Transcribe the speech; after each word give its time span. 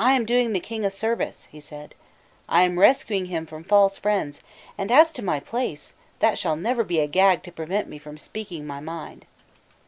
"I 0.00 0.14
am 0.14 0.26
doing 0.26 0.52
the 0.52 0.58
King 0.58 0.84
a 0.84 0.90
service," 0.90 1.46
he 1.52 1.60
said: 1.60 1.94
"I 2.48 2.62
am 2.64 2.76
rescuing 2.76 3.26
him 3.26 3.46
from 3.46 3.62
false 3.62 3.96
friends: 3.96 4.42
and, 4.76 4.90
as 4.90 5.12
to 5.12 5.22
my 5.24 5.38
place, 5.38 5.94
that 6.18 6.40
shall 6.40 6.56
never 6.56 6.82
be 6.82 6.98
a 6.98 7.06
gag 7.06 7.44
to 7.44 7.52
prevent 7.52 7.86
me 7.86 7.98
from 8.00 8.18
speaking 8.18 8.66
my 8.66 8.80
mind." 8.80 9.26